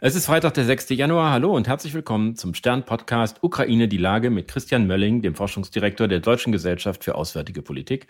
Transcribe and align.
Es 0.00 0.14
ist 0.14 0.26
Freitag, 0.26 0.54
der 0.54 0.64
6. 0.64 0.90
Januar. 0.90 1.32
Hallo 1.32 1.56
und 1.56 1.66
herzlich 1.66 1.92
willkommen 1.92 2.36
zum 2.36 2.54
Stern-Podcast 2.54 3.42
Ukraine 3.42 3.88
die 3.88 3.96
Lage 3.96 4.30
mit 4.30 4.46
Christian 4.46 4.86
Mölling, 4.86 5.22
dem 5.22 5.34
Forschungsdirektor 5.34 6.06
der 6.06 6.20
Deutschen 6.20 6.52
Gesellschaft 6.52 7.02
für 7.02 7.16
Auswärtige 7.16 7.62
Politik. 7.62 8.06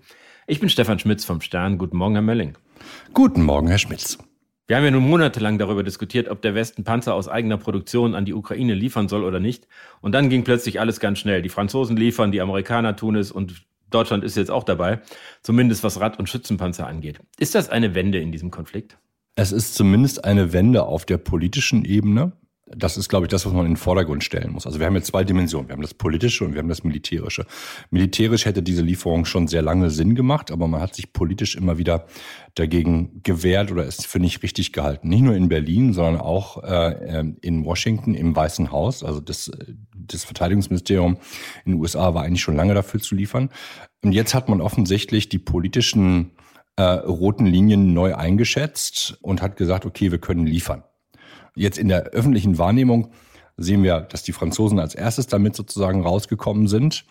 Ich 0.47 0.61
bin 0.61 0.69
Stefan 0.69 0.99
Schmitz 0.99 1.25
vom 1.25 1.41
Stern. 1.41 1.79
Guten 1.79 1.97
Morgen, 1.97 2.13
Herr 2.13 2.21
Mölling. 2.21 2.59
Guten 3.15 3.43
Morgen, 3.43 3.69
Herr 3.69 3.79
Schmitz. 3.79 4.19
Wir 4.67 4.77
haben 4.77 4.85
ja 4.85 4.91
nun 4.91 5.09
monatelang 5.09 5.57
darüber 5.57 5.83
diskutiert, 5.83 6.29
ob 6.29 6.43
der 6.43 6.55
Westen 6.55 6.85
Panzer 6.85 7.15
aus 7.15 7.27
eigener 7.27 7.57
Produktion 7.57 8.15
an 8.15 8.27
die 8.27 8.35
Ukraine 8.35 8.75
liefern 8.75 9.09
soll 9.09 9.25
oder 9.25 9.41
nicht. 9.41 9.67
Und 10.03 10.13
dann 10.13 10.29
ging 10.29 10.45
plötzlich 10.45 10.81
alles 10.81 11.01
ganz 11.01 11.21
schnell. 11.21 11.41
Die 11.41 11.49
Franzosen 11.49 11.97
liefern, 11.97 12.33
die 12.33 12.43
Amerikaner 12.43 12.97
tun 12.97 13.17
es 13.17 13.33
und 13.33 13.65
Deutschland 13.89 14.25
ist 14.25 14.37
jetzt 14.37 14.51
auch 14.51 14.65
dabei, 14.65 15.01
zumindest 15.43 15.83
was 15.85 15.99
Rad- 16.01 16.19
und 16.19 16.29
Schützenpanzer 16.29 16.87
angeht. 16.87 17.19
Ist 17.39 17.55
das 17.55 17.71
eine 17.71 17.95
Wende 17.95 18.19
in 18.19 18.31
diesem 18.31 18.51
Konflikt? 18.51 18.99
Es 19.39 19.53
ist 19.53 19.77
zumindest 19.77 20.25
eine 20.25 20.53
Wende 20.53 20.83
auf 20.83 21.07
der 21.07 21.17
politischen 21.17 21.85
Ebene. 21.85 22.33
Das 22.67 22.97
ist, 22.97 23.09
glaube 23.09 23.27
ich, 23.27 23.31
das, 23.31 23.47
was 23.47 23.53
man 23.53 23.67
in 23.67 23.75
den 23.75 23.77
Vordergrund 23.77 24.25
stellen 24.25 24.51
muss. 24.51 24.67
Also 24.67 24.81
wir 24.81 24.87
haben 24.87 24.97
jetzt 24.97 25.07
zwei 25.07 25.23
Dimensionen. 25.23 25.69
Wir 25.69 25.75
haben 25.75 25.81
das 25.81 25.95
politische 25.95 26.45
und 26.45 26.55
wir 26.55 26.59
haben 26.59 26.69
das 26.69 26.83
militärische. 26.83 27.47
Militärisch 27.93 28.47
hätte 28.47 28.65
diese 28.65 28.83
Lieferung 28.83 29.27
schon 29.27 29.47
sehr 29.47 29.63
lange 29.63 29.91
Sinn 29.91 30.17
gemacht, 30.17 30.51
aber 30.51 30.67
man 30.67 30.81
hat 30.81 30.97
sich 30.97 31.13
politisch 31.13 31.55
immer 31.55 31.79
wieder 31.79 32.07
dagegen 32.57 33.23
gewehrt 33.23 33.71
oder 33.71 33.85
ist 33.85 34.09
für 34.09 34.19
nicht 34.19 34.43
richtig 34.43 34.73
gehalten. 34.73 35.09
Nicht 35.09 35.23
nur 35.23 35.37
in 35.37 35.49
Berlin, 35.49 35.93
sondern 35.93 36.21
auch 36.21 36.65
äh, 36.65 37.25
in 37.41 37.65
Washington 37.65 38.15
im 38.15 38.35
Weißen 38.35 38.73
Haus. 38.73 39.05
Also 39.05 39.21
das, 39.21 39.53
das 39.95 40.25
Verteidigungsministerium 40.25 41.17
in 41.65 41.73
den 41.75 41.81
USA 41.81 42.13
war 42.13 42.25
eigentlich 42.25 42.43
schon 42.43 42.57
lange 42.57 42.75
dafür 42.75 42.99
zu 42.99 43.15
liefern. 43.15 43.51
Und 44.03 44.11
jetzt 44.11 44.35
hat 44.35 44.49
man 44.49 44.61
offensichtlich 44.61 45.29
die 45.29 45.39
politischen 45.39 46.33
äh, 46.79 46.83
roten 46.83 47.45
Linien 47.45 47.93
neu 47.93 48.15
eingeschätzt 48.15 49.19
und 49.21 49.43
hat 49.43 49.57
gesagt, 49.57 49.85
okay, 49.85 50.13
wir 50.13 50.19
können 50.19 50.47
liefern. 50.47 50.85
Jetzt 51.57 51.77
in 51.77 51.89
der 51.89 52.05
öffentlichen 52.11 52.57
Wahrnehmung 52.57 53.11
sehen 53.57 53.83
wir, 53.83 54.03
dass 54.03 54.23
die 54.23 54.33
Franzosen 54.33 54.79
als 54.79 54.95
erstes 54.95 55.27
damit 55.27 55.57
sozusagen 55.57 56.03
rausgekommen 56.03 56.69
sind 56.69 57.05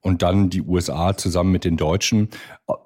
und 0.00 0.22
dann 0.22 0.48
die 0.48 0.62
USA 0.62 1.14
zusammen 1.18 1.52
mit 1.52 1.66
den 1.66 1.76
Deutschen. 1.76 2.30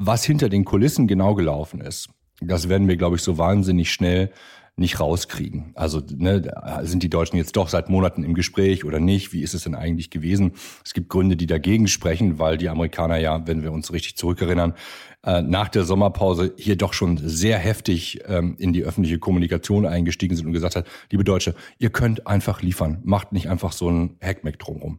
Was 0.01 0.25
hinter 0.25 0.49
den 0.49 0.65
Kulissen 0.65 1.07
genau 1.07 1.37
gelaufen 1.37 1.81
ist, 1.81 2.09
das 2.41 2.69
werden 2.69 2.89
wir, 2.89 2.97
glaube 2.97 3.15
ich, 3.15 3.23
so 3.23 3.39
wahnsinnig 3.39 3.93
schnell 3.93 4.33
nicht 4.77 4.99
rauskriegen. 4.99 5.71
Also 5.75 6.03
ne, 6.17 6.53
sind 6.83 7.03
die 7.03 7.11
Deutschen 7.11 7.37
jetzt 7.37 7.57
doch 7.57 7.69
seit 7.69 7.89
Monaten 7.89 8.25
im 8.25 8.35
Gespräch 8.35 8.85
oder 8.85 8.99
nicht? 8.99 9.33
Wie 9.33 9.43
ist 9.43 9.55
es 9.55 9.63
denn 9.63 9.77
eigentlich 9.77 10.11
gewesen? 10.11 10.53
Es 10.85 10.95
gibt 10.95 11.09
Gründe, 11.09 11.37
die 11.37 11.47
dagegen 11.47 11.87
sprechen, 11.87 12.39
weil 12.41 12.59
die 12.59 12.69
Amerikaner 12.69 13.17
ja, 13.19 13.47
wenn 13.47 13.63
wir 13.63 13.71
uns 13.71 13.93
richtig 13.93 14.17
zurückerinnern, 14.17 14.75
äh, 15.25 15.43
nach 15.43 15.69
der 15.69 15.85
Sommerpause 15.85 16.55
hier 16.57 16.77
doch 16.77 16.93
schon 16.93 17.19
sehr 17.19 17.59
heftig 17.59 18.21
ähm, 18.27 18.57
in 18.59 18.73
die 18.73 18.83
öffentliche 18.83 19.19
Kommunikation 19.19 19.87
eingestiegen 19.87 20.37
sind 20.37 20.47
und 20.47 20.53
gesagt 20.53 20.75
hat, 20.75 20.87
liebe 21.11 21.23
Deutsche, 21.23 21.55
ihr 21.79 21.91
könnt 21.91 22.27
einfach 22.27 22.61
liefern, 22.61 22.99
macht 23.05 23.33
nicht 23.33 23.49
einfach 23.49 23.73
so 23.73 23.89
ein 23.89 24.17
Hackmeck 24.21 24.59
drumherum. 24.59 24.99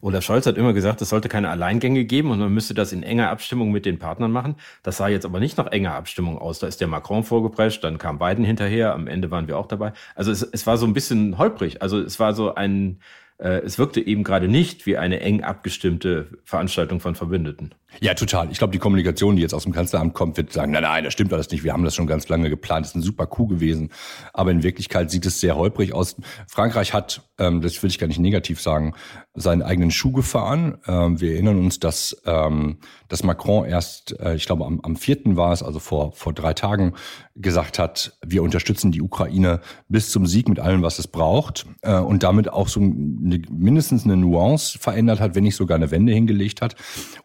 Olaf 0.00 0.24
Scholz 0.24 0.46
hat 0.46 0.56
immer 0.56 0.72
gesagt, 0.72 1.02
es 1.02 1.08
sollte 1.08 1.28
keine 1.28 1.48
Alleingänge 1.50 2.04
geben 2.04 2.30
und 2.30 2.38
man 2.38 2.52
müsste 2.52 2.74
das 2.74 2.92
in 2.92 3.02
enger 3.02 3.30
Abstimmung 3.30 3.72
mit 3.72 3.86
den 3.86 3.98
Partnern 3.98 4.32
machen. 4.32 4.56
Das 4.82 4.96
sah 4.98 5.08
jetzt 5.08 5.24
aber 5.24 5.40
nicht 5.40 5.58
nach 5.58 5.66
enger 5.68 5.94
Abstimmung 5.94 6.38
aus. 6.38 6.58
Da 6.58 6.66
ist 6.66 6.80
der 6.80 6.88
Macron 6.88 7.24
vorgeprescht, 7.24 7.82
dann 7.84 7.98
kam 7.98 8.18
Biden 8.18 8.44
hinterher, 8.44 8.94
am 8.94 9.06
Ende 9.06 9.30
waren 9.30 9.48
wir 9.48 9.58
auch 9.58 9.66
dabei. 9.66 9.92
Also 10.14 10.30
es, 10.30 10.42
es 10.42 10.66
war 10.66 10.76
so 10.76 10.86
ein 10.86 10.92
bisschen 10.92 11.38
holprig. 11.38 11.82
Also 11.82 11.98
es 12.00 12.20
war 12.20 12.34
so 12.34 12.54
ein, 12.54 13.00
äh, 13.38 13.60
es 13.60 13.78
wirkte 13.78 14.00
eben 14.00 14.24
gerade 14.24 14.48
nicht 14.48 14.86
wie 14.86 14.96
eine 14.96 15.20
eng 15.20 15.42
abgestimmte 15.42 16.28
Veranstaltung 16.44 17.00
von 17.00 17.14
Verbündeten. 17.14 17.74
Ja, 18.00 18.14
total. 18.14 18.52
Ich 18.52 18.58
glaube, 18.58 18.72
die 18.72 18.78
Kommunikation, 18.78 19.36
die 19.36 19.42
jetzt 19.42 19.54
aus 19.54 19.64
dem 19.64 19.72
Kanzleramt 19.72 20.14
kommt, 20.14 20.36
wird 20.36 20.52
sagen, 20.52 20.72
nein, 20.72 20.82
nein, 20.82 21.04
das 21.04 21.12
stimmt 21.14 21.32
alles 21.32 21.50
nicht. 21.50 21.64
Wir 21.64 21.72
haben 21.72 21.84
das 21.84 21.94
schon 21.94 22.06
ganz 22.06 22.28
lange 22.28 22.50
geplant. 22.50 22.84
Das 22.84 22.90
ist 22.90 22.96
ein 22.96 23.02
super 23.02 23.26
Coup 23.26 23.48
gewesen. 23.48 23.90
Aber 24.32 24.50
in 24.50 24.62
Wirklichkeit 24.62 25.10
sieht 25.10 25.24
es 25.26 25.40
sehr 25.40 25.56
holprig 25.56 25.94
aus. 25.94 26.16
Frankreich 26.46 26.92
hat, 26.92 27.22
ähm, 27.38 27.60
das 27.60 27.82
will 27.82 27.90
ich 27.90 27.98
gar 27.98 28.06
nicht 28.06 28.20
negativ 28.20 28.60
sagen, 28.60 28.94
seinen 29.34 29.62
eigenen 29.62 29.90
Schuh 29.90 30.12
gefahren. 30.12 30.78
Ähm, 30.86 31.20
wir 31.20 31.32
erinnern 31.32 31.58
uns, 31.58 31.80
dass, 31.80 32.20
ähm, 32.26 32.78
dass 33.08 33.24
Macron 33.24 33.64
erst, 33.64 34.18
äh, 34.20 34.34
ich 34.34 34.44
glaube, 34.44 34.66
am, 34.66 34.80
am 34.82 34.96
vierten 34.96 35.36
war 35.36 35.52
es, 35.52 35.62
also 35.62 35.78
vor, 35.78 36.12
vor 36.12 36.34
drei 36.34 36.52
Tagen, 36.52 36.94
gesagt 37.34 37.78
hat, 37.78 38.18
wir 38.24 38.42
unterstützen 38.42 38.90
die 38.90 39.00
Ukraine 39.00 39.60
bis 39.88 40.10
zum 40.10 40.26
Sieg 40.26 40.48
mit 40.48 40.58
allem, 40.58 40.82
was 40.82 40.98
es 40.98 41.06
braucht. 41.06 41.66
Äh, 41.82 41.98
und 41.98 42.22
damit 42.22 42.52
auch 42.52 42.68
so 42.68 42.80
eine, 42.80 43.40
mindestens 43.50 44.04
eine 44.04 44.16
Nuance 44.16 44.78
verändert 44.78 45.20
hat, 45.20 45.34
wenn 45.34 45.44
nicht 45.44 45.56
sogar 45.56 45.76
eine 45.76 45.90
Wende 45.90 46.12
hingelegt 46.12 46.60
hat. 46.60 46.74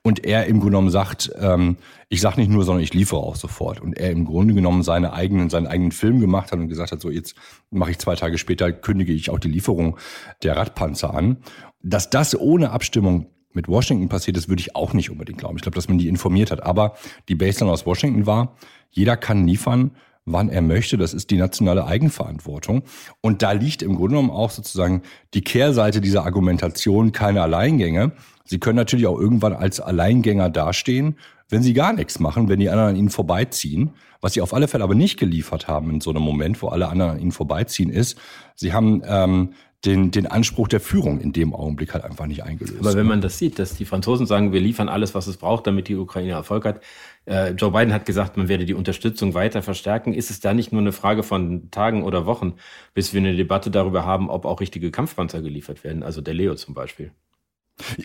Und 0.04 0.24
er 0.24 0.48
im 0.54 0.60
Grunde 0.60 0.72
genommen 0.72 0.90
sagt, 0.90 1.32
ähm, 1.40 1.78
ich 2.10 2.22
sage 2.22 2.40
nicht 2.40 2.50
nur, 2.50 2.64
sondern 2.64 2.84
ich 2.84 2.94
liefere 2.94 3.20
auch 3.20 3.36
sofort. 3.36 3.82
Und 3.82 3.98
er 3.98 4.12
im 4.12 4.26
Grunde 4.26 4.54
genommen 4.54 4.84
seine 4.84 5.14
eigenen, 5.14 5.50
seinen 5.50 5.68
eigenen 5.68 5.92
Film 5.92 6.20
gemacht 6.20 6.52
hat 6.52 6.60
und 6.60 6.70
gesagt 6.70 6.92
hat, 6.92 7.02
so 7.02 7.10
jetzt 7.10 7.36
mache 7.72 7.92
ich 7.92 8.00
zwei 8.00 8.16
Tage 8.16 8.38
später, 8.38 8.72
kündige 8.72 9.14
ich 9.14 9.30
auch 9.30 9.40
die 9.40 9.50
Lieferung 9.50 9.98
der 10.44 10.56
Radpanzer 10.56 11.14
an. 11.14 11.38
Dass 11.82 12.10
das 12.10 12.40
ohne 12.40 12.72
Abstimmung 12.72 13.28
mit 13.52 13.68
Washington 13.68 14.10
passiert 14.10 14.38
ist, 14.38 14.50
würde 14.50 14.62
ich 14.62 14.76
auch 14.76 14.94
nicht 14.94 15.10
unbedingt 15.10 15.40
glauben. 15.40 15.58
Ich 15.58 15.62
glaube, 15.62 15.76
dass 15.76 15.88
man 15.90 15.98
die 15.98 16.08
informiert 16.08 16.52
hat. 16.52 16.64
Aber 16.64 16.96
die 17.28 17.36
Baseline 17.36 17.72
aus 17.72 17.86
Washington 17.86 18.26
war, 18.26 18.56
jeder 18.90 19.18
kann 19.18 19.48
liefern, 19.48 19.92
wann 20.26 20.50
er 20.50 20.62
möchte. 20.62 20.98
Das 20.98 21.14
ist 21.14 21.32
die 21.32 21.38
nationale 21.38 21.86
Eigenverantwortung. 21.86 22.84
Und 23.22 23.42
da 23.42 23.52
liegt 23.52 23.82
im 23.82 23.96
Grunde 23.96 24.16
genommen 24.16 24.32
auch 24.32 24.52
sozusagen 24.52 25.02
die 25.34 25.42
Kehrseite 25.42 26.02
dieser 26.02 26.26
Argumentation 26.26 27.12
keine 27.12 27.42
Alleingänge. 27.42 28.14
Sie 28.46 28.60
können 28.60 28.78
natürlich 28.78 29.08
auch 29.08 29.20
irgendwann 29.20 29.54
als 29.54 29.80
Alleingänger 29.80 30.50
dastehen, 30.50 31.18
wenn 31.50 31.64
sie 31.64 31.74
gar 31.74 31.94
nichts 31.94 32.20
machen, 32.20 32.50
wenn 32.50 32.60
die 32.60 32.70
anderen 32.70 32.90
an 32.90 32.96
ihnen 32.96 33.10
vorbeiziehen. 33.10 33.92
Was 34.22 34.34
sie 34.34 34.42
auf 34.42 34.54
alle 34.54 34.70
Fälle 34.70 34.86
aber 34.86 34.96
nicht 34.96 35.20
geliefert 35.20 35.68
haben 35.68 35.90
in 35.90 36.02
so 36.02 36.10
einem 36.10 36.22
Moment, 36.22 36.62
wo 36.62 36.70
alle 36.70 36.88
anderen 36.88 37.12
an 37.12 37.20
ihnen 37.20 37.32
vorbeiziehen, 37.34 37.90
ist, 37.90 38.18
sie 38.56 38.72
haben 38.72 39.02
ähm, 39.06 39.54
den, 39.86 40.12
den 40.12 40.28
Anspruch 40.28 40.70
der 40.70 40.80
Führung 40.80 41.20
in 41.20 41.34
dem 41.34 41.54
Augenblick 41.54 41.94
halt 41.94 42.06
einfach 42.06 42.26
nicht 42.26 42.44
eingelöst. 42.44 42.80
Aber 42.80 42.96
wenn 42.96 43.06
man 43.06 43.20
das 43.20 43.38
sieht, 43.38 43.60
dass 43.60 43.76
die 43.76 43.86
Franzosen 43.86 44.26
sagen, 44.26 44.54
wir 44.54 44.62
liefern 44.62 44.88
alles, 44.88 45.14
was 45.14 45.28
es 45.28 45.38
braucht, 45.38 45.68
damit 45.68 45.90
die 45.90 45.96
Ukraine 45.96 46.32
Erfolg 46.32 46.64
hat. 46.64 46.82
Äh, 47.26 47.52
Joe 47.52 47.72
Biden 47.72 47.94
hat 47.94 48.06
gesagt, 48.06 48.38
man 48.38 48.48
werde 48.48 48.66
die 48.66 48.74
Unterstützung 48.74 49.34
weiter 49.34 49.62
verstärken. 49.62 50.14
Ist 50.14 50.30
es 50.30 50.40
da 50.40 50.54
nicht 50.54 50.72
nur 50.72 50.82
eine 50.82 50.94
Frage 50.94 51.24
von 51.24 51.70
Tagen 51.70 52.04
oder 52.04 52.26
Wochen, 52.26 52.54
bis 52.94 53.14
wir 53.14 53.20
eine 53.20 53.36
Debatte 53.36 53.72
darüber 53.72 54.06
haben, 54.06 54.30
ob 54.30 54.46
auch 54.46 54.62
richtige 54.62 54.90
Kampfpanzer 54.90 55.42
geliefert 55.42 55.84
werden, 55.84 56.04
also 56.04 56.22
der 56.22 56.34
Leo 56.34 56.56
zum 56.56 56.74
Beispiel? 56.74 57.12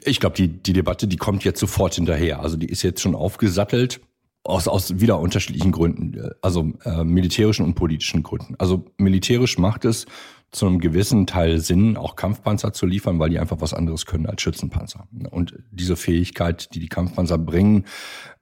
Ich 0.04 0.18
glaube, 0.18 0.34
die, 0.34 0.48
die 0.48 0.72
Debatte, 0.72 1.06
die 1.06 1.16
kommt 1.16 1.44
jetzt 1.44 1.60
sofort 1.60 1.94
hinterher. 1.94 2.40
Also 2.40 2.56
die 2.56 2.68
ist 2.68 2.82
jetzt 2.82 3.00
schon 3.02 3.14
aufgesattelt 3.14 4.00
aus, 4.42 4.66
aus 4.66 4.98
wieder 4.98 5.20
unterschiedlichen 5.20 5.72
Gründen, 5.72 6.32
also 6.40 6.72
äh, 6.84 7.04
militärischen 7.04 7.64
und 7.64 7.74
politischen 7.74 8.22
Gründen. 8.22 8.54
Also 8.58 8.86
militärisch 8.96 9.58
macht 9.58 9.84
es 9.84 10.06
zu 10.50 10.66
einem 10.66 10.80
gewissen 10.80 11.26
Teil 11.26 11.60
Sinn, 11.60 11.96
auch 11.96 12.16
Kampfpanzer 12.16 12.72
zu 12.72 12.86
liefern, 12.86 13.18
weil 13.18 13.30
die 13.30 13.38
einfach 13.38 13.60
was 13.60 13.74
anderes 13.74 14.06
können 14.06 14.26
als 14.26 14.42
Schützenpanzer. 14.42 15.06
Und 15.30 15.58
diese 15.70 15.96
Fähigkeit, 15.96 16.74
die 16.74 16.80
die 16.80 16.88
Kampfpanzer 16.88 17.38
bringen, 17.38 17.84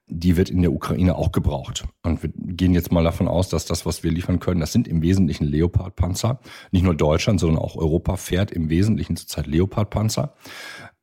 die 0.09 0.37
wird 0.37 0.49
in 0.49 0.61
der 0.61 0.71
Ukraine 0.71 1.15
auch 1.17 1.33
gebraucht. 1.33 1.83
Und 2.03 2.23
wir 2.23 2.31
gehen 2.33 2.73
jetzt 2.73 2.93
mal 2.93 3.03
davon 3.03 3.27
aus, 3.27 3.49
dass 3.49 3.65
das, 3.65 3.85
was 3.85 4.03
wir 4.03 4.11
liefern 4.11 4.39
können, 4.39 4.61
das 4.61 4.71
sind 4.71 4.87
im 4.87 5.01
Wesentlichen 5.01 5.43
Leopardpanzer. 5.43 6.39
Nicht 6.71 6.83
nur 6.83 6.95
Deutschland, 6.95 7.41
sondern 7.41 7.59
auch 7.59 7.75
Europa 7.75 8.15
fährt 8.15 8.51
im 8.51 8.69
Wesentlichen 8.69 9.17
zurzeit 9.17 9.47
Leopardpanzer 9.47 10.33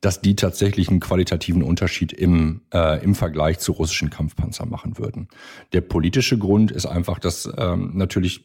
dass 0.05 0.21
die 0.21 0.37
tatsächlich 0.37 0.91
einen 0.91 1.01
qualitativen 1.01 1.63
Unterschied 1.63 2.13
im, 2.13 2.61
äh, 2.75 3.03
im 3.03 3.15
Vergleich 3.15 3.59
zu 3.59 3.73
russischen 3.73 4.11
Kampfpanzern 4.11 4.69
machen 4.69 4.99
würden. 4.99 5.29
Der 5.73 5.81
politische 5.81 6.37
Grund 6.37 6.71
ist 6.71 6.85
einfach, 6.85 7.19
dass 7.19 7.51
ähm, 7.57 7.93
natürlich 7.95 8.45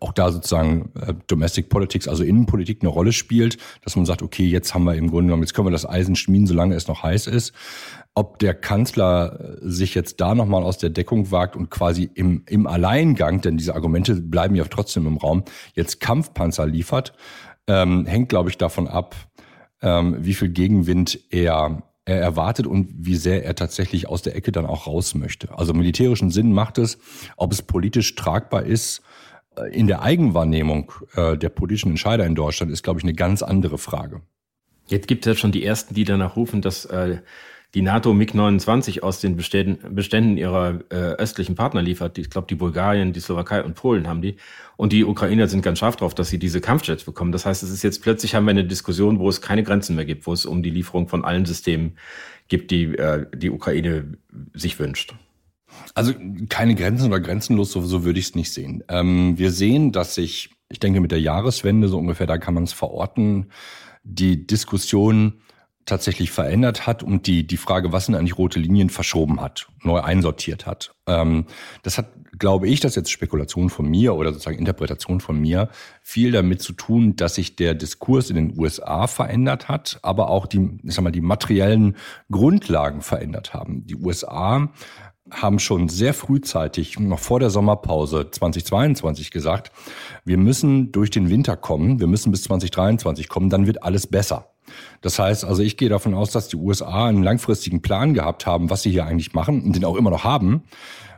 auch 0.00 0.12
da 0.12 0.30
sozusagen 0.32 0.90
äh, 1.00 1.14
Domestic 1.26 1.68
Politics, 1.68 2.08
also 2.08 2.22
Innenpolitik 2.24 2.78
eine 2.82 2.88
Rolle 2.88 3.12
spielt, 3.12 3.58
dass 3.82 3.96
man 3.96 4.06
sagt, 4.06 4.22
okay, 4.22 4.44
jetzt 4.44 4.74
haben 4.74 4.84
wir 4.84 4.94
im 4.94 5.10
Grunde 5.10 5.26
genommen, 5.26 5.42
jetzt 5.42 5.54
können 5.54 5.66
wir 5.66 5.72
das 5.72 5.88
Eisen 5.88 6.16
schmieden, 6.16 6.46
solange 6.46 6.74
es 6.74 6.88
noch 6.88 7.02
heiß 7.02 7.26
ist. 7.26 7.52
Ob 8.14 8.38
der 8.38 8.54
Kanzler 8.54 9.56
sich 9.60 9.94
jetzt 9.94 10.20
da 10.20 10.34
nochmal 10.34 10.62
aus 10.62 10.78
der 10.78 10.90
Deckung 10.90 11.30
wagt 11.30 11.54
und 11.54 11.70
quasi 11.70 12.10
im, 12.14 12.42
im 12.46 12.66
Alleingang, 12.66 13.42
denn 13.42 13.58
diese 13.58 13.74
Argumente 13.74 14.14
bleiben 14.14 14.54
ja 14.54 14.64
trotzdem 14.64 15.06
im 15.06 15.18
Raum, 15.18 15.44
jetzt 15.74 16.00
Kampfpanzer 16.00 16.66
liefert, 16.66 17.12
ähm, 17.66 18.06
hängt, 18.06 18.28
glaube 18.28 18.48
ich, 18.48 18.56
davon 18.58 18.88
ab, 18.88 19.14
ähm, 19.82 20.16
wie 20.20 20.34
viel 20.34 20.48
Gegenwind 20.48 21.20
er, 21.30 21.82
er 22.06 22.20
erwartet 22.20 22.66
und 22.66 22.88
wie 22.96 23.16
sehr 23.16 23.44
er 23.44 23.54
tatsächlich 23.54 24.08
aus 24.08 24.22
der 24.22 24.34
Ecke 24.34 24.52
dann 24.52 24.66
auch 24.66 24.86
raus 24.86 25.14
möchte. 25.14 25.56
Also 25.56 25.74
militärischen 25.74 26.30
Sinn 26.30 26.52
macht 26.52 26.78
es, 26.78 26.98
ob 27.36 27.52
es 27.52 27.62
politisch 27.62 28.14
tragbar 28.14 28.62
ist, 28.62 28.98
äh, 28.98 29.02
in 29.70 29.86
der 29.86 30.02
Eigenwahrnehmung 30.02 30.92
äh, 31.14 31.36
der 31.36 31.48
politischen 31.48 31.90
Entscheider 31.90 32.26
in 32.26 32.34
Deutschland 32.34 32.72
ist, 32.72 32.82
glaube 32.82 33.00
ich, 33.00 33.04
eine 33.04 33.14
ganz 33.14 33.42
andere 33.42 33.78
Frage. 33.78 34.22
Jetzt 34.86 35.08
gibt 35.08 35.26
es 35.26 35.32
ja 35.32 35.38
schon 35.38 35.52
die 35.52 35.64
ersten, 35.64 35.94
die 35.94 36.04
danach 36.04 36.36
rufen, 36.36 36.62
dass 36.62 36.84
äh, 36.84 37.18
die 37.74 37.82
NATO 37.82 38.14
MiG-29 38.14 39.00
aus 39.00 39.20
den 39.20 39.36
Beständen, 39.36 39.94
Beständen 39.94 40.38
ihrer 40.38 40.80
äh, 40.90 40.94
östlichen 40.94 41.56
Partner 41.56 41.82
liefert. 41.82 42.16
Ich 42.16 42.30
glaube, 42.30 42.46
die 42.48 42.54
Bulgarien, 42.54 43.12
die 43.12 43.20
Slowakei 43.20 43.62
und 43.62 43.74
Polen 43.74 44.06
haben 44.06 44.22
die. 44.22 44.36
Und 44.76 44.92
die 44.92 45.04
Ukrainer 45.04 45.48
sind 45.48 45.62
ganz 45.62 45.80
scharf 45.80 45.96
drauf, 45.96 46.14
dass 46.14 46.28
sie 46.28 46.38
diese 46.38 46.60
Kampfjets 46.60 47.04
bekommen. 47.04 47.32
Das 47.32 47.44
heißt, 47.44 47.62
es 47.62 47.70
ist 47.70 47.82
jetzt 47.82 48.02
plötzlich 48.02 48.34
haben 48.34 48.46
wir 48.46 48.52
eine 48.52 48.64
Diskussion, 48.64 49.18
wo 49.18 49.28
es 49.28 49.42
keine 49.42 49.62
Grenzen 49.62 49.96
mehr 49.96 50.04
gibt, 50.04 50.26
wo 50.26 50.32
es 50.32 50.46
um 50.46 50.62
die 50.62 50.70
Lieferung 50.70 51.08
von 51.08 51.24
allen 51.24 51.44
Systemen 51.44 51.98
gibt, 52.48 52.70
die 52.70 52.96
äh, 52.96 53.26
die 53.34 53.50
Ukraine 53.50 54.14
sich 54.54 54.78
wünscht. 54.78 55.14
Also 55.96 56.12
keine 56.48 56.74
Grenzen 56.74 57.06
oder 57.08 57.20
grenzenlos, 57.20 57.72
so, 57.72 57.80
so 57.80 58.04
würde 58.04 58.18
ich 58.18 58.26
es 58.26 58.34
nicht 58.34 58.52
sehen. 58.52 58.84
Ähm, 58.88 59.38
wir 59.38 59.50
sehen, 59.50 59.92
dass 59.92 60.14
sich 60.14 60.50
ich 60.68 60.80
denke 60.80 61.00
mit 61.00 61.12
der 61.12 61.20
Jahreswende 61.20 61.88
so 61.88 61.98
ungefähr, 61.98 62.26
da 62.26 62.38
kann 62.38 62.54
man 62.54 62.64
es 62.64 62.72
verorten, 62.72 63.50
die 64.02 64.46
Diskussion 64.46 65.40
tatsächlich 65.84 66.32
verändert 66.32 66.88
hat 66.88 67.04
und 67.04 67.28
die, 67.28 67.46
die 67.46 67.56
Frage, 67.56 67.92
was 67.92 68.06
sind 68.06 68.16
eigentlich 68.16 68.38
rote 68.38 68.58
Linien, 68.58 68.90
verschoben 68.90 69.40
hat, 69.40 69.68
neu 69.84 70.00
einsortiert 70.00 70.66
hat. 70.66 70.96
Ähm, 71.06 71.46
das 71.84 71.96
hat, 71.96 72.08
glaube 72.36 72.66
ich, 72.66 72.80
das 72.80 72.92
ist 72.92 72.96
jetzt 72.96 73.10
Spekulation 73.12 73.70
von 73.70 73.88
mir 73.88 74.14
oder 74.16 74.32
sozusagen 74.32 74.58
Interpretation 74.58 75.20
von 75.20 75.40
mir, 75.40 75.68
viel 76.02 76.32
damit 76.32 76.60
zu 76.60 76.72
tun, 76.72 77.14
dass 77.14 77.36
sich 77.36 77.54
der 77.54 77.74
Diskurs 77.74 78.30
in 78.30 78.36
den 78.36 78.58
USA 78.58 79.06
verändert 79.06 79.68
hat, 79.68 80.00
aber 80.02 80.28
auch 80.28 80.46
die, 80.46 80.80
ich 80.82 80.92
sag 80.92 81.04
mal, 81.04 81.12
die 81.12 81.20
materiellen 81.20 81.96
Grundlagen 82.32 83.00
verändert 83.00 83.54
haben. 83.54 83.86
Die 83.86 83.94
USA 83.94 84.72
haben 85.30 85.58
schon 85.58 85.88
sehr 85.88 86.14
frühzeitig, 86.14 86.98
noch 86.98 87.18
vor 87.18 87.40
der 87.40 87.50
Sommerpause 87.50 88.30
2022 88.30 89.30
gesagt, 89.30 89.72
wir 90.24 90.38
müssen 90.38 90.92
durch 90.92 91.10
den 91.10 91.30
Winter 91.30 91.56
kommen, 91.56 92.00
wir 92.00 92.06
müssen 92.06 92.30
bis 92.30 92.42
2023 92.44 93.28
kommen, 93.28 93.50
dann 93.50 93.66
wird 93.66 93.82
alles 93.82 94.06
besser. 94.06 94.50
Das 95.00 95.18
heißt, 95.18 95.44
also 95.44 95.62
ich 95.62 95.76
gehe 95.76 95.88
davon 95.88 96.14
aus, 96.14 96.30
dass 96.30 96.48
die 96.48 96.56
USA 96.56 97.06
einen 97.06 97.22
langfristigen 97.22 97.82
Plan 97.82 98.14
gehabt 98.14 98.46
haben, 98.46 98.70
was 98.70 98.82
sie 98.82 98.90
hier 98.90 99.06
eigentlich 99.06 99.32
machen 99.32 99.62
und 99.62 99.76
den 99.76 99.84
auch 99.84 99.96
immer 99.96 100.10
noch 100.10 100.24
haben, 100.24 100.64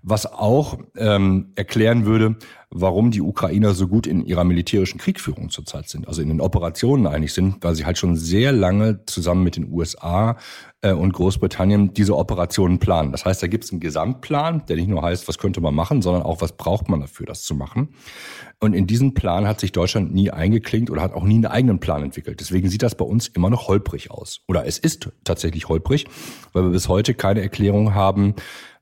was 0.03 0.27
auch 0.27 0.79
ähm, 0.97 1.53
erklären 1.57 2.07
würde, 2.07 2.37
warum 2.71 3.11
die 3.11 3.23
Ukrainer 3.23 3.73
so 3.73 3.89
gut 3.89 4.07
in 4.07 4.25
ihrer 4.25 4.45
militärischen 4.45 4.99
Kriegführung 4.99 5.49
zurzeit 5.49 5.89
sind, 5.89 6.07
also 6.07 6.21
in 6.21 6.29
den 6.29 6.41
Operationen 6.41 7.07
eigentlich 7.07 7.33
sind, 7.33 7.65
weil 7.65 7.75
sie 7.75 7.87
halt 7.87 7.97
schon 7.97 8.15
sehr 8.17 8.53
lange 8.53 9.05
zusammen 9.07 9.43
mit 9.43 9.57
den 9.57 9.73
USA 9.73 10.37
äh, 10.83 10.93
und 10.93 11.13
Großbritannien 11.13 11.95
diese 11.95 12.17
Operationen 12.17 12.79
planen. 12.79 13.11
Das 13.11 13.25
heißt, 13.25 13.43
da 13.43 13.47
gibt 13.47 13.65
es 13.65 13.73
einen 13.73 13.81
Gesamtplan, 13.81 14.67
der 14.67 14.77
nicht 14.77 14.89
nur 14.89 15.03
heißt, 15.03 15.29
was 15.29 15.39
könnte 15.39 15.63
man 15.63 15.75
machen, 15.75 16.03
sondern 16.03 16.23
auch, 16.23 16.43
was 16.43 16.53
braucht 16.53 16.89
man 16.91 17.01
dafür, 17.01 17.25
das 17.25 17.43
zu 17.43 17.55
machen. 17.55 17.89
Und 18.61 18.75
in 18.75 18.87
diesen 18.87 19.15
Plan 19.15 19.47
hat 19.47 19.61
sich 19.61 19.73
Deutschland 19.73 20.13
nie 20.13 20.31
eingeklinkt 20.31 20.91
oder 20.91 21.01
hat 21.01 21.15
auch 21.15 21.25
nie 21.25 21.37
einen 21.37 21.47
eigenen 21.47 21.81
Plan 21.81 22.03
entwickelt. 22.03 22.41
Deswegen 22.41 22.69
sieht 22.69 22.83
das 22.83 22.97
bei 22.97 23.05
uns 23.05 23.29
immer 23.29 23.49
noch 23.49 23.69
holprig 23.69 24.11
aus. 24.11 24.41
Oder 24.47 24.67
es 24.67 24.79
ist 24.79 25.11
tatsächlich 25.25 25.69
holprig, 25.69 26.07
weil 26.53 26.65
wir 26.65 26.71
bis 26.71 26.89
heute 26.89 27.15
keine 27.15 27.41
Erklärung 27.41 27.95
haben, 27.95 28.35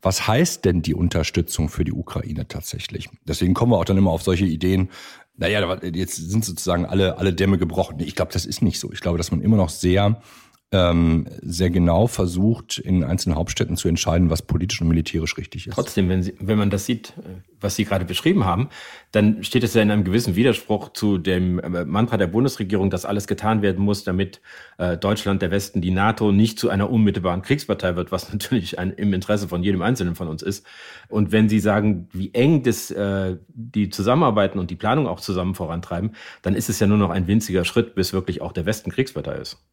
was 0.07 0.29
heißt 0.29 0.65
denn 0.65 0.83
die 0.83 0.95
Unterstützung 0.95 1.69
für 1.69 1.83
die 1.83 1.91
Ukraine 1.91 2.47
tatsächlich? 2.47 3.11
Deswegen 3.27 3.55
kommen 3.55 3.73
wir 3.73 3.79
auch 3.79 3.85
dann 3.85 3.99
immer 3.99 4.13
auf 4.13 4.23
solche 4.23 4.45
Ideen. 4.45 4.91
Naja, 5.37 5.81
jetzt 5.83 6.15
sind 6.15 6.45
sozusagen 6.45 6.87
alle, 6.87 7.19
alle 7.19 7.35
Dämme 7.35 7.59
gebrochen. 7.59 7.99
Ich 7.99 8.15
glaube, 8.15 8.33
das 8.33 8.47
ist 8.47 8.63
nicht 8.63 8.79
so. 8.79 8.93
Ich 8.93 9.01
glaube, 9.01 9.19
dass 9.19 9.33
man 9.33 9.41
immer 9.41 9.57
noch 9.57 9.69
sehr 9.69 10.23
ähm, 10.73 11.29
sehr 11.43 11.71
genau 11.71 12.09
versucht, 12.09 12.79
in 12.79 13.05
einzelnen 13.05 13.37
Hauptstädten 13.37 13.77
zu 13.77 13.87
entscheiden, 13.87 14.31
was 14.31 14.43
politisch 14.43 14.81
und 14.81 14.89
militärisch 14.89 15.37
richtig 15.37 15.69
ist. 15.69 15.75
Trotzdem, 15.75 16.09
wenn, 16.09 16.25
Sie, 16.25 16.35
wenn 16.41 16.59
man 16.59 16.71
das 16.71 16.87
sieht, 16.87 17.15
äh, 17.19 17.41
was 17.61 17.77
Sie 17.77 17.85
gerade 17.85 18.05
beschrieben 18.05 18.45
haben, 18.45 18.69
dann 19.13 19.45
steht 19.45 19.63
es 19.63 19.75
ja 19.75 19.83
in 19.83 19.93
einem 19.93 20.03
gewissen 20.03 20.35
Widerspruch 20.35 20.93
zu 20.93 21.19
dem 21.19 21.61
äh, 21.61 21.85
Mantra 21.85 22.17
der 22.17 22.27
Bundesregierung, 22.27 22.91
dass 22.91 23.05
alles 23.05 23.29
getan 23.29 23.63
werden 23.63 23.85
muss, 23.85 24.03
damit 24.03 24.41
äh, 24.79 24.97
Deutschland, 24.97 25.41
der 25.41 25.53
Westen, 25.53 25.81
die 25.81 25.93
NATO 25.93 26.33
nicht 26.33 26.59
zu 26.59 26.69
einer 26.69 26.91
unmittelbaren 26.91 27.43
Kriegspartei 27.43 27.95
wird, 27.95 28.11
was 28.11 28.33
natürlich 28.33 28.77
ein, 28.77 28.91
im 28.91 29.15
Interesse 29.15 29.47
von 29.47 29.63
jedem 29.63 29.83
Einzelnen 29.83 30.17
von 30.17 30.27
uns 30.27 30.43
ist. 30.43 30.67
Und 31.09 31.31
wenn 31.31 31.49
Sie 31.49 31.61
sagen, 31.61 32.09
wie 32.13 32.35
eng 32.35 32.65
das, 32.65 32.91
äh, 32.91 33.37
die 33.55 33.89
Zusammenarbeiten 33.91 34.59
und 34.59 34.73
die 34.73 34.77
Planung 34.77 35.07
auch 35.07 35.21
zusammen 35.21 35.55
vorantreiben, 35.55 36.17
dann 36.43 36.57
ist 36.57 36.69
es 36.69 36.81
ja 36.81 36.89
nur 36.89 36.99
noch 36.99 37.11
ein 37.11 37.29
winziger 37.29 37.65
Schritt, 37.65 37.95
bis 37.95 38.13
wirklich 38.13 38.43
auch 38.43 38.51
der 38.51 38.67
Westen 38.67 38.91
Kriegspartei 38.91 39.37
ist. 39.37 39.65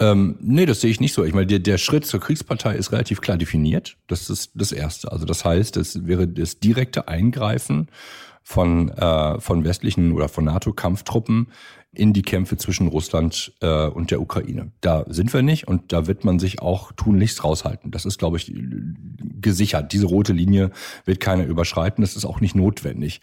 Ähm, 0.00 0.36
nee, 0.40 0.66
das 0.66 0.80
sehe 0.80 0.90
ich 0.90 1.00
nicht 1.00 1.12
so. 1.12 1.24
Ich 1.24 1.34
meine, 1.34 1.46
der, 1.46 1.58
der 1.58 1.78
Schritt 1.78 2.06
zur 2.06 2.20
Kriegspartei 2.20 2.74
ist 2.76 2.92
relativ 2.92 3.20
klar 3.20 3.36
definiert. 3.36 3.96
Das 4.06 4.30
ist 4.30 4.52
das 4.54 4.70
Erste. 4.70 5.10
Also 5.10 5.26
das 5.26 5.44
heißt, 5.44 5.76
es 5.76 6.06
wäre 6.06 6.28
das 6.28 6.60
direkte 6.60 7.08
Eingreifen 7.08 7.88
von, 8.48 8.88
äh, 8.88 9.38
von 9.40 9.62
westlichen 9.64 10.12
oder 10.12 10.30
von 10.30 10.46
NATO-Kampftruppen 10.46 11.48
in 11.92 12.14
die 12.14 12.22
Kämpfe 12.22 12.56
zwischen 12.56 12.88
Russland 12.88 13.52
äh, 13.60 13.88
und 13.88 14.10
der 14.10 14.22
Ukraine. 14.22 14.72
Da 14.80 15.04
sind 15.06 15.34
wir 15.34 15.42
nicht 15.42 15.68
und 15.68 15.92
da 15.92 16.06
wird 16.06 16.24
man 16.24 16.38
sich 16.38 16.62
auch 16.62 16.92
tunlichst 16.92 17.44
raushalten. 17.44 17.90
Das 17.90 18.06
ist, 18.06 18.18
glaube 18.18 18.38
ich, 18.38 18.50
gesichert. 19.40 19.92
Diese 19.92 20.06
rote 20.06 20.32
Linie 20.32 20.70
wird 21.04 21.20
keiner 21.20 21.44
überschreiten. 21.44 22.00
Das 22.00 22.16
ist 22.16 22.24
auch 22.24 22.40
nicht 22.40 22.54
notwendig. 22.54 23.20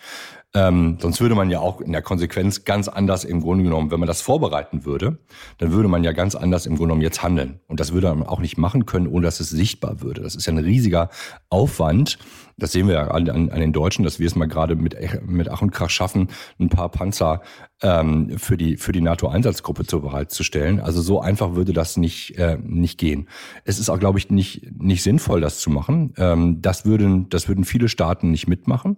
Ähm, 0.54 1.00
sonst 1.02 1.20
würde 1.20 1.34
man 1.34 1.50
ja 1.50 1.60
auch 1.60 1.82
in 1.82 1.92
der 1.92 2.04
Konsequenz 2.04 2.64
ganz 2.64 2.88
anders 2.88 3.24
im 3.24 3.42
Grunde 3.42 3.64
genommen, 3.64 3.90
wenn 3.90 4.00
man 4.00 4.08
das 4.08 4.22
vorbereiten 4.22 4.86
würde, 4.86 5.18
dann 5.58 5.72
würde 5.72 5.90
man 5.90 6.04
ja 6.04 6.12
ganz 6.12 6.36
anders 6.36 6.68
im 6.68 6.76
Grunde 6.76 6.90
genommen 6.90 7.02
jetzt 7.02 7.24
handeln. 7.24 7.62
Und 7.68 7.80
das 7.80 7.94
würde 7.94 8.14
man 8.14 8.28
auch 8.28 8.40
nicht 8.40 8.60
machen 8.60 8.86
können, 8.86 9.08
ohne 9.08 9.26
dass 9.26 9.40
es 9.40 9.50
sichtbar 9.50 10.02
würde. 10.02 10.22
Das 10.22 10.36
ist 10.36 10.46
ja 10.46 10.54
ein 10.54 10.60
riesiger 10.60 11.10
Aufwand. 11.50 12.20
Das 12.58 12.72
sehen 12.72 12.88
wir 12.88 12.96
ja 12.96 13.08
an, 13.08 13.30
an, 13.30 13.50
an 13.50 13.60
den 13.60 13.74
Deutschen, 13.74 14.04
dass 14.04 14.20
wir 14.20 14.28
es 14.28 14.36
mal 14.36 14.48
gerade 14.48 14.76
mit, 14.76 14.96
mit 15.26 15.50
Ach 15.50 15.62
und 15.62 15.72
Krach 15.72 15.90
schaffen, 15.90 16.30
ein 16.60 16.70
paar 16.70 16.90
Panzer 16.90 17.42
ähm, 17.82 18.38
für 18.38 18.56
die, 18.56 18.78
für 18.78 18.94
die 18.94 19.02
NATO-Einsatzgruppe 19.02 19.86
zu 19.86 20.02
bereitzustellen. 20.02 20.80
Also 20.80 21.02
so 21.02 21.20
einfach 21.20 21.56
würde 21.56 21.74
das 21.74 21.98
nicht, 21.98 22.38
äh, 22.38 22.58
nicht 22.62 22.98
gehen. 22.98 23.28
Es 23.66 23.80
ist 23.80 23.90
auch, 23.90 24.00
glaube 24.00 24.20
ich, 24.20 24.30
nicht, 24.30 24.72
nicht 24.80 25.04
sinnvoll, 25.04 25.42
das 25.42 25.60
zu 25.60 25.70
machen. 25.70 26.14
Ähm, 26.18 26.62
das, 26.62 26.86
würden, 26.86 27.28
das 27.30 27.50
würden 27.50 27.66
viele 27.66 27.90
Staaten 27.90 28.32
nicht 28.32 28.48
mitmachen. 28.48 28.98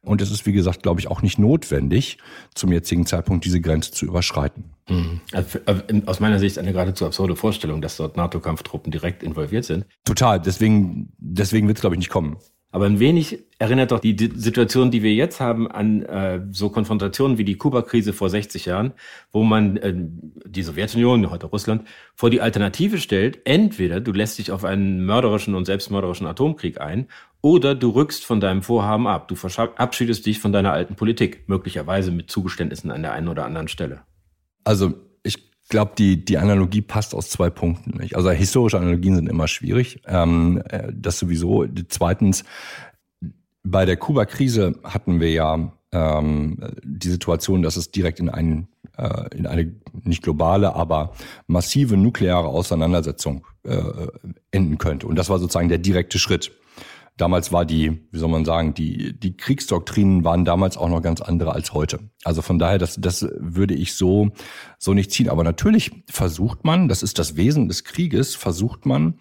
Und 0.00 0.22
es 0.22 0.30
ist, 0.30 0.46
wie 0.46 0.52
gesagt, 0.52 0.82
glaube 0.82 1.00
ich, 1.00 1.08
auch 1.08 1.22
nicht 1.22 1.38
notwendig, 1.38 2.18
zum 2.54 2.72
jetzigen 2.72 3.04
Zeitpunkt 3.04 3.44
diese 3.44 3.60
Grenze 3.60 3.90
zu 3.90 4.06
überschreiten. 4.06 4.70
Mhm. 4.88 5.20
Also, 5.32 5.58
aus 6.06 6.20
meiner 6.20 6.38
Sicht 6.38 6.58
eine 6.58 6.72
geradezu 6.72 7.04
absurde 7.04 7.36
Vorstellung, 7.36 7.80
dass 7.80 7.96
dort 7.96 8.16
NATO-Kampftruppen 8.16 8.90
direkt 8.90 9.22
involviert 9.22 9.64
sind. 9.64 9.86
Total. 10.04 10.40
Deswegen, 10.40 11.12
deswegen 11.18 11.66
wird 11.66 11.78
es, 11.78 11.80
glaube 11.82 11.96
ich, 11.96 11.98
nicht 11.98 12.10
kommen. 12.10 12.38
Aber 12.70 12.84
ein 12.84 13.00
wenig 13.00 13.44
erinnert 13.58 13.92
doch 13.92 13.98
die 13.98 14.14
Situation, 14.34 14.90
die 14.90 15.02
wir 15.02 15.14
jetzt 15.14 15.40
haben, 15.40 15.70
an 15.70 16.02
äh, 16.02 16.42
so 16.50 16.68
Konfrontationen 16.68 17.38
wie 17.38 17.44
die 17.44 17.56
Kuba-Krise 17.56 18.12
vor 18.12 18.28
60 18.28 18.66
Jahren, 18.66 18.92
wo 19.32 19.42
man 19.42 19.78
äh, 19.78 19.94
die 19.96 20.62
Sowjetunion, 20.62 21.30
heute 21.30 21.46
Russland, 21.46 21.88
vor 22.14 22.28
die 22.28 22.42
Alternative 22.42 22.98
stellt, 22.98 23.40
entweder 23.46 24.00
du 24.00 24.12
lässt 24.12 24.38
dich 24.38 24.52
auf 24.52 24.64
einen 24.64 25.06
mörderischen 25.06 25.54
und 25.54 25.64
selbstmörderischen 25.64 26.26
Atomkrieg 26.26 26.78
ein, 26.80 27.08
oder 27.40 27.74
du 27.74 27.90
rückst 27.90 28.26
von 28.26 28.40
deinem 28.40 28.62
Vorhaben 28.62 29.06
ab. 29.06 29.28
Du 29.28 29.34
verabschiedest 29.36 30.26
dich 30.26 30.38
von 30.38 30.52
deiner 30.52 30.72
alten 30.72 30.94
Politik, 30.94 31.48
möglicherweise 31.48 32.10
mit 32.10 32.30
Zugeständnissen 32.30 32.90
an 32.90 33.02
der 33.02 33.12
einen 33.12 33.28
oder 33.28 33.44
anderen 33.44 33.68
Stelle. 33.68 34.02
Also 34.64 34.92
glaube, 35.68 35.92
die, 35.96 36.24
die 36.24 36.38
Analogie 36.38 36.82
passt 36.82 37.14
aus 37.14 37.30
zwei 37.30 37.50
Punkten. 37.50 37.98
Nicht? 37.98 38.16
Also 38.16 38.30
historische 38.30 38.78
Analogien 38.78 39.16
sind 39.16 39.28
immer 39.28 39.48
schwierig. 39.48 40.02
Ähm, 40.06 40.62
äh, 40.68 40.92
das 40.92 41.18
sowieso. 41.18 41.66
Zweitens, 41.88 42.44
bei 43.62 43.84
der 43.84 43.96
Kuba-Krise 43.96 44.74
hatten 44.82 45.20
wir 45.20 45.30
ja 45.30 45.72
ähm, 45.92 46.58
die 46.82 47.10
Situation, 47.10 47.62
dass 47.62 47.76
es 47.76 47.90
direkt 47.90 48.20
in, 48.20 48.28
einen, 48.28 48.68
äh, 48.96 49.36
in 49.36 49.46
eine 49.46 49.74
nicht 50.02 50.22
globale, 50.22 50.74
aber 50.74 51.12
massive 51.46 51.96
nukleare 51.96 52.48
Auseinandersetzung 52.48 53.46
äh, 53.64 53.82
enden 54.50 54.78
könnte. 54.78 55.06
Und 55.06 55.16
das 55.16 55.28
war 55.30 55.38
sozusagen 55.38 55.68
der 55.68 55.78
direkte 55.78 56.18
Schritt. 56.18 56.52
Damals 57.18 57.50
war 57.50 57.66
die, 57.66 58.00
wie 58.12 58.18
soll 58.18 58.28
man 58.28 58.44
sagen, 58.44 58.74
die, 58.74 59.18
die 59.18 59.36
Kriegsdoktrinen 59.36 60.22
waren 60.22 60.44
damals 60.44 60.76
auch 60.76 60.88
noch 60.88 61.02
ganz 61.02 61.20
andere 61.20 61.52
als 61.52 61.74
heute. 61.74 61.98
Also 62.22 62.42
von 62.42 62.60
daher, 62.60 62.78
das, 62.78 62.94
das 62.94 63.26
würde 63.40 63.74
ich 63.74 63.94
so, 63.94 64.30
so 64.78 64.94
nicht 64.94 65.10
ziehen. 65.10 65.28
Aber 65.28 65.42
natürlich 65.42 65.90
versucht 66.08 66.64
man, 66.64 66.86
das 66.86 67.02
ist 67.02 67.18
das 67.18 67.36
Wesen 67.36 67.66
des 67.66 67.82
Krieges, 67.82 68.36
versucht 68.36 68.86
man, 68.86 69.14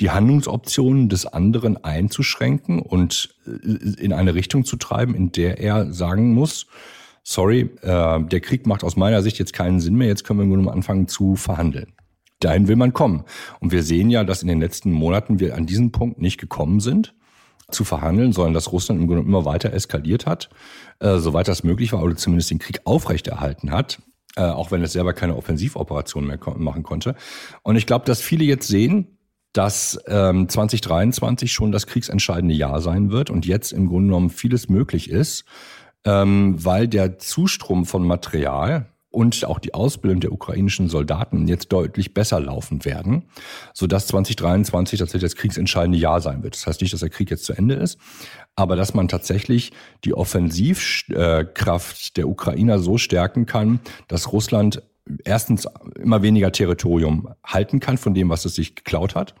die 0.00 0.10
Handlungsoptionen 0.10 1.08
des 1.08 1.26
anderen 1.26 1.82
einzuschränken 1.82 2.78
und 2.78 3.34
äh, 3.44 4.00
in 4.00 4.12
eine 4.12 4.36
Richtung 4.36 4.64
zu 4.64 4.76
treiben, 4.76 5.16
in 5.16 5.32
der 5.32 5.58
er 5.58 5.92
sagen 5.92 6.34
muss, 6.34 6.68
sorry, 7.24 7.70
äh, 7.82 8.22
der 8.22 8.40
Krieg 8.40 8.68
macht 8.68 8.84
aus 8.84 8.94
meiner 8.94 9.20
Sicht 9.20 9.40
jetzt 9.40 9.52
keinen 9.52 9.80
Sinn 9.80 9.96
mehr, 9.96 10.06
jetzt 10.06 10.22
können 10.22 10.38
wir 10.38 10.56
nur 10.56 10.72
anfangen 10.72 11.08
zu 11.08 11.34
verhandeln. 11.34 11.92
Dahin 12.38 12.68
will 12.68 12.76
man 12.76 12.92
kommen. 12.92 13.24
Und 13.58 13.72
wir 13.72 13.82
sehen 13.82 14.10
ja, 14.10 14.22
dass 14.22 14.42
in 14.42 14.48
den 14.48 14.60
letzten 14.60 14.92
Monaten 14.92 15.40
wir 15.40 15.56
an 15.56 15.66
diesen 15.66 15.90
Punkt 15.90 16.20
nicht 16.20 16.38
gekommen 16.38 16.78
sind 16.78 17.14
zu 17.72 17.84
verhandeln, 17.84 18.32
sondern 18.32 18.54
dass 18.54 18.72
Russland 18.72 19.00
im 19.00 19.06
Grunde 19.06 19.22
immer 19.22 19.44
weiter 19.44 19.72
eskaliert 19.72 20.26
hat, 20.26 20.50
äh, 21.00 21.18
soweit 21.18 21.48
das 21.48 21.64
möglich 21.64 21.92
war, 21.92 22.02
oder 22.02 22.16
zumindest 22.16 22.50
den 22.50 22.58
Krieg 22.58 22.80
aufrechterhalten 22.84 23.70
hat, 23.70 24.00
äh, 24.36 24.42
auch 24.42 24.70
wenn 24.70 24.82
es 24.82 24.92
selber 24.92 25.12
keine 25.12 25.36
Offensivoperation 25.36 26.26
mehr 26.26 26.38
machen 26.56 26.82
konnte. 26.82 27.14
Und 27.62 27.76
ich 27.76 27.86
glaube, 27.86 28.04
dass 28.04 28.20
viele 28.20 28.44
jetzt 28.44 28.68
sehen, 28.68 29.18
dass 29.52 29.98
ähm, 30.06 30.48
2023 30.48 31.52
schon 31.52 31.72
das 31.72 31.86
kriegsentscheidende 31.86 32.54
Jahr 32.54 32.80
sein 32.80 33.10
wird 33.10 33.30
und 33.30 33.46
jetzt 33.46 33.72
im 33.72 33.86
Grunde 33.86 34.08
genommen 34.08 34.30
vieles 34.30 34.68
möglich 34.68 35.10
ist, 35.10 35.44
ähm, 36.04 36.54
weil 36.64 36.88
der 36.88 37.18
Zustrom 37.18 37.84
von 37.84 38.06
Material, 38.06 38.86
und 39.12 39.44
auch 39.44 39.58
die 39.58 39.74
Ausbildung 39.74 40.20
der 40.20 40.32
ukrainischen 40.32 40.88
Soldaten 40.88 41.46
jetzt 41.46 41.72
deutlich 41.72 42.14
besser 42.14 42.40
laufen 42.40 42.84
werden, 42.84 43.24
sodass 43.74 44.06
2023 44.08 44.98
tatsächlich 44.98 45.30
das 45.30 45.36
kriegsentscheidende 45.36 45.98
Jahr 45.98 46.20
sein 46.20 46.42
wird. 46.42 46.56
Das 46.56 46.66
heißt 46.66 46.80
nicht, 46.80 46.92
dass 46.92 47.00
der 47.00 47.10
Krieg 47.10 47.30
jetzt 47.30 47.44
zu 47.44 47.52
Ende 47.52 47.74
ist, 47.74 47.98
aber 48.56 48.74
dass 48.74 48.94
man 48.94 49.08
tatsächlich 49.08 49.72
die 50.04 50.14
Offensivkraft 50.14 52.16
der 52.16 52.28
Ukrainer 52.28 52.78
so 52.78 52.98
stärken 52.98 53.46
kann, 53.46 53.80
dass 54.08 54.32
Russland 54.32 54.82
erstens 55.24 55.68
immer 55.96 56.22
weniger 56.22 56.52
Territorium 56.52 57.28
halten 57.44 57.80
kann 57.80 57.98
von 57.98 58.14
dem, 58.14 58.30
was 58.30 58.44
es 58.44 58.54
sich 58.54 58.74
geklaut 58.74 59.14
hat 59.14 59.34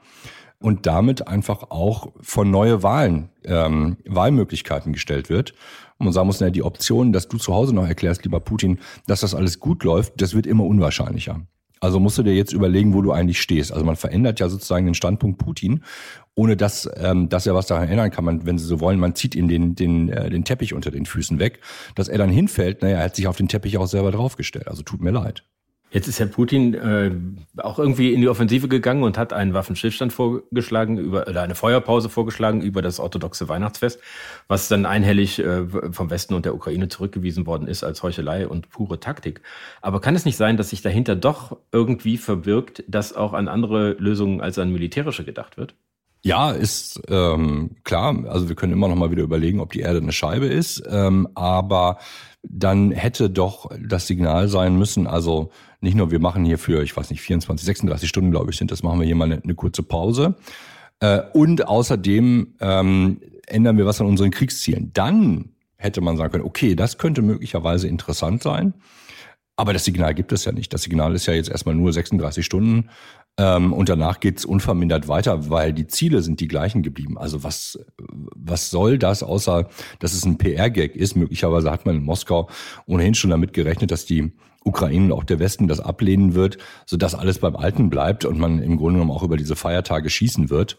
und 0.62 0.86
damit 0.86 1.28
einfach 1.28 1.70
auch 1.70 2.12
von 2.20 2.50
neue 2.50 2.82
Wahlen, 2.82 3.30
ähm, 3.44 3.96
Wahlmöglichkeiten 4.06 4.92
gestellt 4.92 5.28
wird. 5.28 5.52
Und 5.98 6.06
man 6.06 6.12
sagen 6.12 6.26
muss, 6.26 6.40
na, 6.40 6.50
die 6.50 6.62
Option, 6.62 7.12
dass 7.12 7.28
du 7.28 7.38
zu 7.38 7.54
Hause 7.54 7.74
noch 7.74 7.86
erklärst, 7.86 8.24
lieber 8.24 8.40
Putin, 8.40 8.78
dass 9.06 9.20
das 9.20 9.34
alles 9.34 9.60
gut 9.60 9.84
läuft, 9.84 10.20
das 10.20 10.34
wird 10.34 10.46
immer 10.46 10.64
unwahrscheinlicher. 10.64 11.40
Also 11.82 11.98
musst 11.98 12.16
du 12.16 12.22
dir 12.22 12.34
jetzt 12.34 12.52
überlegen, 12.52 12.94
wo 12.94 13.02
du 13.02 13.10
eigentlich 13.10 13.40
stehst. 13.40 13.72
Also 13.72 13.84
man 13.84 13.96
verändert 13.96 14.38
ja 14.38 14.48
sozusagen 14.48 14.86
den 14.86 14.94
Standpunkt 14.94 15.38
Putin, 15.38 15.82
ohne 16.36 16.56
dass, 16.56 16.88
ähm, 16.96 17.28
dass 17.28 17.44
er 17.44 17.56
was 17.56 17.66
daran 17.66 17.88
ändern 17.88 18.12
kann. 18.12 18.24
Man, 18.24 18.46
wenn 18.46 18.56
sie 18.56 18.66
so 18.66 18.78
wollen, 18.78 19.00
man 19.00 19.16
zieht 19.16 19.34
ihm 19.34 19.48
den, 19.48 19.74
den, 19.74 20.08
äh, 20.08 20.30
den 20.30 20.44
Teppich 20.44 20.74
unter 20.74 20.92
den 20.92 21.06
Füßen 21.06 21.40
weg. 21.40 21.58
Dass 21.96 22.06
er 22.06 22.18
dann 22.18 22.30
hinfällt, 22.30 22.82
naja, 22.82 22.98
er 22.98 23.04
hat 23.04 23.16
sich 23.16 23.26
auf 23.26 23.36
den 23.36 23.48
Teppich 23.48 23.78
auch 23.78 23.88
selber 23.88 24.12
draufgestellt. 24.12 24.68
Also 24.68 24.84
tut 24.84 25.00
mir 25.00 25.10
leid. 25.10 25.42
Jetzt 25.92 26.08
ist 26.08 26.18
Herr 26.18 26.26
Putin 26.26 26.72
äh, 26.72 27.10
auch 27.58 27.78
irgendwie 27.78 28.14
in 28.14 28.22
die 28.22 28.28
Offensive 28.28 28.66
gegangen 28.66 29.02
und 29.02 29.18
hat 29.18 29.34
einen 29.34 29.52
Waffenstillstand 29.52 30.10
vorgeschlagen 30.10 30.96
über 30.96 31.28
oder 31.28 31.42
eine 31.42 31.54
Feuerpause 31.54 32.08
vorgeschlagen 32.08 32.62
über 32.62 32.80
das 32.80 32.98
orthodoxe 32.98 33.46
Weihnachtsfest, 33.50 34.00
was 34.48 34.68
dann 34.68 34.86
einhellig 34.86 35.38
äh, 35.38 35.66
vom 35.92 36.08
Westen 36.08 36.32
und 36.32 36.46
der 36.46 36.54
Ukraine 36.54 36.88
zurückgewiesen 36.88 37.44
worden 37.44 37.68
ist 37.68 37.84
als 37.84 38.02
Heuchelei 38.02 38.48
und 38.48 38.70
pure 38.70 39.00
Taktik. 39.00 39.42
Aber 39.82 40.00
kann 40.00 40.16
es 40.16 40.24
nicht 40.24 40.38
sein, 40.38 40.56
dass 40.56 40.70
sich 40.70 40.80
dahinter 40.80 41.14
doch 41.14 41.58
irgendwie 41.72 42.16
verbirgt, 42.16 42.84
dass 42.88 43.12
auch 43.12 43.34
an 43.34 43.48
andere 43.48 43.92
Lösungen 43.92 44.40
als 44.40 44.58
an 44.58 44.72
militärische 44.72 45.24
gedacht 45.24 45.58
wird? 45.58 45.74
Ja, 46.24 46.52
ist 46.52 47.00
ähm, 47.08 47.72
klar. 47.82 48.24
Also 48.28 48.48
wir 48.48 48.54
können 48.54 48.72
immer 48.72 48.88
noch 48.88 48.94
mal 48.94 49.10
wieder 49.10 49.24
überlegen, 49.24 49.58
ob 49.60 49.72
die 49.72 49.80
Erde 49.80 49.98
eine 49.98 50.12
Scheibe 50.12 50.46
ist. 50.46 50.82
Ähm, 50.88 51.28
aber 51.34 51.98
dann 52.42 52.92
hätte 52.92 53.28
doch 53.28 53.70
das 53.80 54.06
Signal 54.06 54.48
sein 54.48 54.76
müssen, 54.76 55.06
also 55.06 55.50
nicht 55.80 55.96
nur 55.96 56.10
wir 56.10 56.20
machen 56.20 56.44
hier 56.44 56.58
für, 56.58 56.82
ich 56.82 56.96
weiß 56.96 57.10
nicht, 57.10 57.20
24, 57.22 57.66
36 57.66 58.08
Stunden, 58.08 58.30
glaube 58.30 58.50
ich, 58.50 58.56
sind 58.56 58.70
das, 58.70 58.82
machen 58.82 59.00
wir 59.00 59.06
hier 59.06 59.16
mal 59.16 59.24
eine, 59.24 59.42
eine 59.42 59.54
kurze 59.54 59.82
Pause. 59.82 60.36
Äh, 61.00 61.22
und 61.32 61.66
außerdem 61.66 62.54
ähm, 62.60 63.20
ändern 63.46 63.76
wir 63.76 63.86
was 63.86 64.00
an 64.00 64.06
unseren 64.06 64.30
Kriegszielen. 64.30 64.92
Dann 64.92 65.50
hätte 65.76 66.00
man 66.00 66.16
sagen 66.16 66.30
können, 66.32 66.44
okay, 66.44 66.76
das 66.76 66.98
könnte 66.98 67.22
möglicherweise 67.22 67.88
interessant 67.88 68.42
sein. 68.42 68.74
Aber 69.56 69.72
das 69.72 69.84
Signal 69.84 70.14
gibt 70.14 70.32
es 70.32 70.44
ja 70.44 70.52
nicht. 70.52 70.72
Das 70.72 70.82
Signal 70.82 71.14
ist 71.14 71.26
ja 71.26 71.34
jetzt 71.34 71.50
erstmal 71.50 71.74
nur 71.74 71.92
36 71.92 72.44
Stunden 72.44 72.88
ähm, 73.38 73.72
und 73.72 73.88
danach 73.88 74.20
geht's 74.20 74.44
unvermindert 74.44 75.08
weiter, 75.08 75.48
weil 75.48 75.72
die 75.72 75.86
Ziele 75.86 76.22
sind 76.22 76.40
die 76.40 76.48
gleichen 76.48 76.82
geblieben. 76.82 77.16
Also 77.18 77.42
was, 77.42 77.78
was 77.98 78.70
soll 78.70 78.98
das, 78.98 79.22
außer 79.22 79.68
dass 80.00 80.12
es 80.12 80.24
ein 80.24 80.38
PR-Gag 80.38 80.96
ist? 80.96 81.16
Möglicherweise 81.16 81.70
hat 81.70 81.86
man 81.86 81.96
in 81.96 82.02
Moskau 82.02 82.48
ohnehin 82.86 83.14
schon 83.14 83.30
damit 83.30 83.52
gerechnet, 83.52 83.90
dass 83.90 84.04
die 84.04 84.32
Ukraine 84.64 85.06
und 85.06 85.12
auch 85.12 85.24
der 85.24 85.38
Westen 85.38 85.66
das 85.66 85.80
ablehnen 85.80 86.34
wird, 86.34 86.58
sodass 86.86 87.14
alles 87.14 87.38
beim 87.38 87.56
Alten 87.56 87.90
bleibt 87.90 88.24
und 88.24 88.38
man 88.38 88.62
im 88.62 88.76
Grunde 88.76 88.94
genommen 88.94 89.10
auch 89.10 89.22
über 89.22 89.36
diese 89.36 89.56
Feiertage 89.56 90.08
schießen 90.08 90.50
wird. 90.50 90.78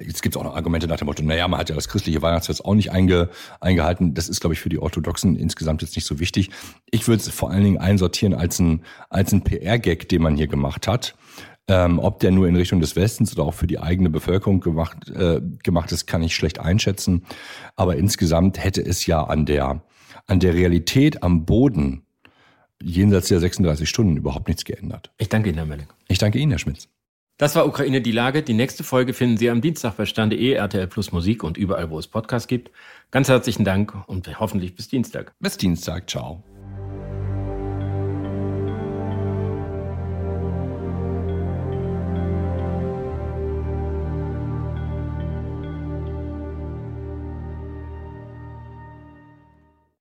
Jetzt 0.00 0.22
gibt 0.22 0.36
es 0.36 0.40
auch 0.40 0.44
noch 0.44 0.54
Argumente 0.54 0.86
nach 0.86 0.98
dem 0.98 1.06
Motto, 1.06 1.22
naja, 1.22 1.48
man 1.48 1.60
hat 1.60 1.68
ja 1.68 1.74
das 1.74 1.88
christliche 1.88 2.22
Weihnachtsfest 2.22 2.64
auch 2.64 2.74
nicht 2.74 2.92
einge, 2.92 3.30
eingehalten. 3.60 4.14
Das 4.14 4.28
ist, 4.28 4.40
glaube 4.40 4.54
ich, 4.54 4.60
für 4.60 4.68
die 4.68 4.78
Orthodoxen 4.78 5.36
insgesamt 5.36 5.82
jetzt 5.82 5.96
nicht 5.96 6.06
so 6.06 6.20
wichtig. 6.20 6.50
Ich 6.90 7.08
würde 7.08 7.20
es 7.20 7.28
vor 7.30 7.50
allen 7.50 7.64
Dingen 7.64 7.78
einsortieren 7.78 8.34
als 8.34 8.58
ein, 8.58 8.82
als 9.10 9.32
ein 9.32 9.42
PR-Gag, 9.42 10.08
den 10.08 10.22
man 10.22 10.36
hier 10.36 10.46
gemacht 10.46 10.86
hat. 10.86 11.16
Ähm, 11.68 11.98
ob 11.98 12.20
der 12.20 12.30
nur 12.30 12.46
in 12.46 12.54
Richtung 12.54 12.80
des 12.80 12.94
Westens 12.94 13.32
oder 13.32 13.42
auch 13.42 13.54
für 13.54 13.66
die 13.66 13.80
eigene 13.80 14.08
Bevölkerung 14.08 14.60
gemacht, 14.60 15.10
äh, 15.10 15.40
gemacht 15.64 15.90
ist, 15.90 16.06
kann 16.06 16.22
ich 16.22 16.34
schlecht 16.34 16.60
einschätzen. 16.60 17.24
Aber 17.74 17.96
insgesamt 17.96 18.62
hätte 18.62 18.84
es 18.84 19.06
ja 19.06 19.24
an 19.24 19.46
der, 19.46 19.82
an 20.26 20.38
der 20.38 20.54
Realität 20.54 21.24
am 21.24 21.44
Boden 21.44 22.02
jenseits 22.80 23.28
der 23.28 23.40
36 23.40 23.88
Stunden 23.88 24.16
überhaupt 24.16 24.46
nichts 24.48 24.64
geändert. 24.64 25.10
Ich 25.18 25.28
danke 25.28 25.48
Ihnen, 25.48 25.58
Herr 25.58 25.66
Melling. 25.66 25.88
Ich 26.08 26.18
danke 26.18 26.38
Ihnen, 26.38 26.52
Herr 26.52 26.58
Schmitz. 26.58 26.88
Das 27.38 27.54
war 27.54 27.66
Ukraine 27.66 28.00
die 28.00 28.12
Lage. 28.12 28.42
Die 28.42 28.54
nächste 28.54 28.82
Folge 28.82 29.12
finden 29.12 29.36
Sie 29.36 29.50
am 29.50 29.60
Dienstag 29.60 29.96
bei 29.96 30.06
Stande.de, 30.06 30.52
RTL 30.52 30.86
Plus 30.86 31.12
Musik 31.12 31.42
und 31.42 31.58
überall, 31.58 31.90
wo 31.90 31.98
es 31.98 32.06
Podcasts 32.06 32.48
gibt. 32.48 32.70
Ganz 33.10 33.28
herzlichen 33.28 33.64
Dank 33.64 33.94
und 34.06 34.40
hoffentlich 34.40 34.74
bis 34.74 34.88
Dienstag. 34.88 35.34
Bis 35.40 35.56
Dienstag. 35.56 36.08
Ciao. 36.08 36.42